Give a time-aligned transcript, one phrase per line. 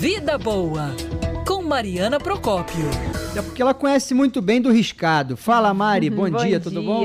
[0.00, 0.94] Vida Boa,
[1.44, 2.86] com Mariana Procópio.
[3.36, 5.36] É porque ela conhece muito bem do riscado.
[5.36, 7.02] Fala, Mari, bom, bom dia, tudo bom?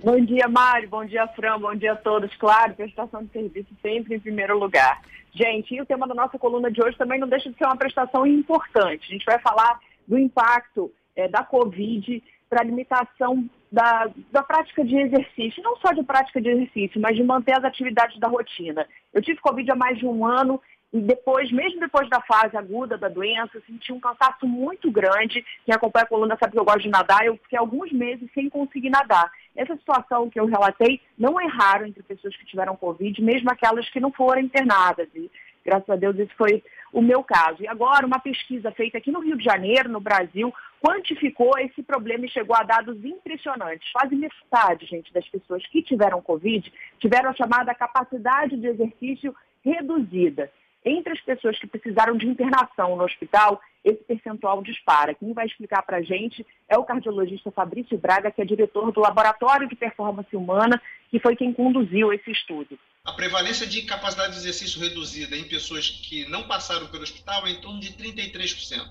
[0.00, 0.88] Bom dia, Mário.
[0.88, 1.58] Bom dia, Fran.
[1.58, 2.32] Bom dia a todos.
[2.36, 5.02] Claro, prestação de serviço sempre em primeiro lugar.
[5.34, 7.76] Gente, e o tema da nossa coluna de hoje também não deixa de ser uma
[7.76, 9.08] prestação importante.
[9.08, 14.84] A gente vai falar do impacto é, da Covid para a limitação da, da prática
[14.84, 18.86] de exercício, não só de prática de exercício, mas de manter as atividades da rotina.
[19.12, 20.60] Eu tive Covid há mais de um ano
[20.92, 25.44] e depois, mesmo depois da fase aguda da doença, eu senti um cansaço muito grande.
[25.64, 28.48] Quem acompanha a coluna sabe que eu gosto de nadar, eu fiquei alguns meses sem
[28.48, 29.30] conseguir nadar.
[29.54, 33.88] Essa situação que eu relatei não é raro entre pessoas que tiveram Covid, mesmo aquelas
[33.88, 35.08] que não foram internadas.
[35.14, 35.30] E
[35.64, 36.60] graças a Deus esse foi
[36.92, 37.62] o meu caso.
[37.62, 42.26] E agora, uma pesquisa feita aqui no Rio de Janeiro, no Brasil, quantificou esse problema
[42.26, 43.92] e chegou a dados impressionantes.
[43.92, 49.32] Quase metade, gente, das pessoas que tiveram Covid tiveram a chamada capacidade de exercício
[49.64, 50.50] reduzida.
[50.84, 55.14] Entre as pessoas que precisaram de internação no hospital, esse percentual dispara.
[55.14, 59.00] Quem vai explicar para a gente é o cardiologista Fabrício Braga, que é diretor do
[59.00, 62.78] Laboratório de Performance Humana, que foi quem conduziu esse estudo.
[63.04, 67.50] A prevalência de capacidade de exercício reduzida em pessoas que não passaram pelo hospital é
[67.50, 68.90] em torno de 33%,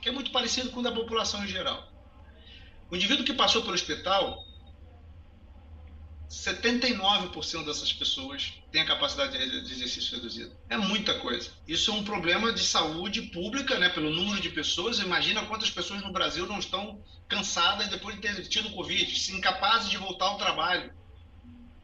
[0.00, 1.88] que é muito parecido com o da população em geral.
[2.90, 4.44] O indivíduo que passou pelo hospital
[6.34, 10.50] 79% dessas pessoas têm a capacidade de exercício reduzida.
[10.68, 11.50] É muita coisa.
[11.66, 14.98] Isso é um problema de saúde pública, né, pelo número de pessoas.
[14.98, 19.96] Imagina quantas pessoas no Brasil não estão cansadas depois de ter tido Covid, incapazes de
[19.96, 20.90] voltar ao trabalho.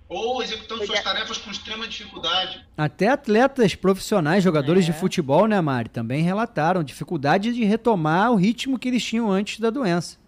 [0.08, 2.66] Ou executando suas tarefas com extrema dificuldade.
[2.76, 4.90] Até atletas profissionais, jogadores é.
[4.90, 9.60] de futebol, né, Mari, também relataram dificuldade de retomar o ritmo que eles tinham antes
[9.60, 10.18] da doença.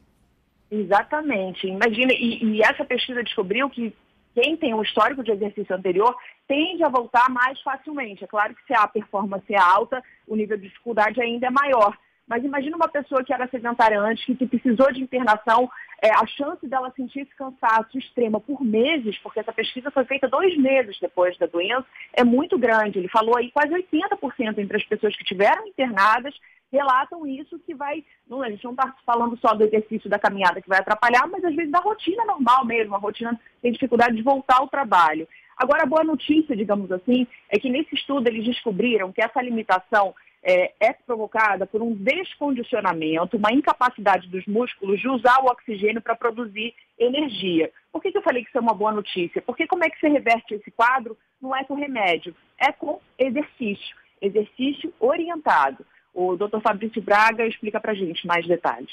[0.70, 1.66] Exatamente.
[1.66, 3.92] Imagina, e, e, essa pesquisa descobriu que
[4.34, 6.14] quem tem um histórico de exercício anterior
[6.48, 8.24] tende a voltar mais facilmente.
[8.24, 11.96] É claro que se a performance é alta, o nível de dificuldade ainda é maior.
[12.26, 15.68] Mas imagina uma pessoa que era sedentária antes, que, precisou de internação,
[16.00, 20.28] é, a chance dela sentir esse cansaço extremo por meses, porque essa pesquisa foi feita
[20.28, 22.98] dois meses depois da doença, é muito grande.
[22.98, 26.34] Ele falou aí quase 80% entre as pessoas que tiveram internadas
[26.72, 28.02] relatam isso que vai.
[28.26, 31.44] Não, a gente não está falando só do exercício da caminhada que vai atrapalhar, mas
[31.44, 32.94] às vezes da rotina normal mesmo.
[32.94, 35.28] A rotina tem dificuldade de voltar ao trabalho.
[35.56, 40.14] Agora, a boa notícia, digamos assim, é que nesse estudo eles descobriram que essa limitação
[40.42, 46.16] é, é, provocada por um descondicionamento, uma incapacidade dos músculos de usar o oxigênio para
[46.16, 47.70] produzir energia.
[47.92, 49.40] Por que, que, eu falei que isso é uma boa notícia?
[49.42, 51.16] Porque como é que você reverte esse quadro?
[51.40, 53.96] Não é com remédio, é com exercício.
[54.20, 55.84] Exercício orientado.
[56.14, 56.60] O Dr.
[56.62, 58.92] Fabrício Braga explica para a gente mais detalhes.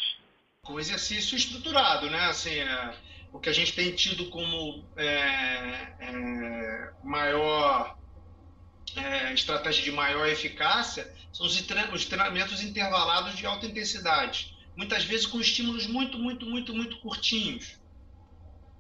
[0.64, 2.26] Com exercício estruturado, né?
[2.26, 2.94] Assim, é,
[3.32, 5.08] o que a gente tem tido como é,
[6.00, 7.98] é, maior
[8.96, 11.60] é, estratégia de maior eficácia são os,
[11.94, 17.78] os treinamentos intervalados de alta intensidade, muitas vezes com estímulos muito, muito, muito, muito curtinhos.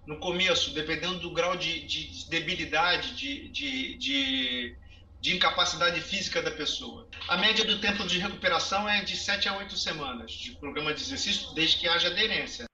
[0.05, 4.75] No começo, dependendo do grau de, de debilidade, de, de,
[5.21, 7.07] de de incapacidade física da pessoa.
[7.27, 11.01] A média do tempo de recuperação é de 7 a 8 semanas de programa de
[11.01, 12.65] exercício, desde que haja aderência.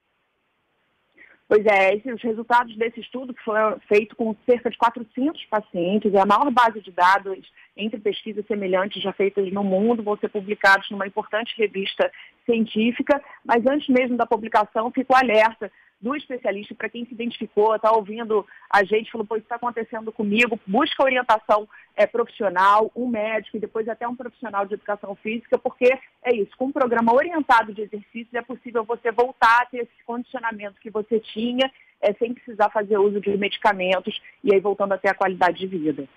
[1.47, 6.19] Pois é, esses resultados desse estudo, que foi feito com cerca de 400 pacientes, é
[6.19, 7.47] a maior base de dados
[7.77, 12.11] entre pesquisas semelhantes já feitas no mundo, vão ser publicados numa importante revista
[12.45, 15.71] científica, mas antes mesmo da publicação, fico alerta
[16.05, 20.11] do especialista, para quem se identificou, está ouvindo a gente, falou, pô, isso está acontecendo
[20.11, 25.57] comigo, busca orientação é, profissional, um médico e depois até um profissional de educação física,
[25.57, 29.77] porque é isso, com um programa orientado de exercícios é possível você voltar a ter
[29.79, 34.93] esse condicionamento que você tinha, é, sem precisar fazer uso de medicamentos e aí voltando
[34.93, 36.07] a ter a qualidade de vida.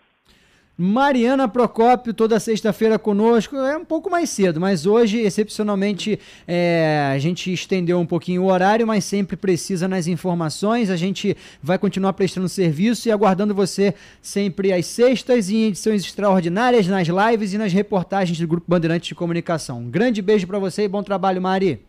[0.80, 3.56] Mariana Procópio, toda sexta-feira conosco.
[3.56, 8.46] É um pouco mais cedo, mas hoje, excepcionalmente, é, a gente estendeu um pouquinho o
[8.46, 10.88] horário, mas sempre precisa nas informações.
[10.88, 16.86] A gente vai continuar prestando serviço e aguardando você sempre às sextas em edições extraordinárias,
[16.86, 19.80] nas lives e nas reportagens do Grupo Bandeirantes de Comunicação.
[19.80, 21.80] Um grande beijo para você e bom trabalho, Mari.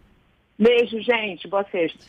[0.58, 1.48] Beijo, gente.
[1.48, 2.00] Boa sexta.